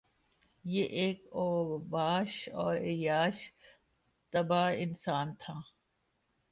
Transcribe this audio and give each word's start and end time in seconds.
یہ 0.65 0.83
ایک 0.93 1.25
اوباش 1.31 2.49
اور 2.53 2.75
عیاش 2.77 3.49
طبع 4.33 4.63
انسان 4.77 5.33
تھا 5.39 5.59